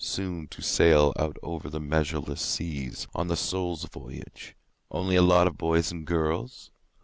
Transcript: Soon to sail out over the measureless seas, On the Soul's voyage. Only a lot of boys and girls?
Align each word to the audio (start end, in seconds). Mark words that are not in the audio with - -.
Soon 0.03 0.47
to 0.47 0.63
sail 0.63 1.13
out 1.19 1.37
over 1.43 1.69
the 1.69 1.79
measureless 1.79 2.41
seas, 2.41 3.07
On 3.13 3.27
the 3.27 3.35
Soul's 3.35 3.85
voyage. 3.85 4.55
Only 4.89 5.15
a 5.15 5.21
lot 5.21 5.45
of 5.45 5.59
boys 5.59 5.91
and 5.91 6.07
girls? 6.07 6.71